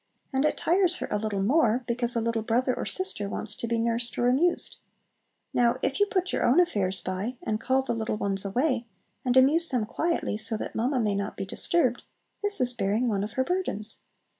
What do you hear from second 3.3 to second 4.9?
to be nursed or amused.